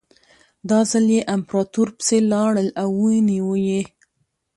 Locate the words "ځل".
0.91-1.05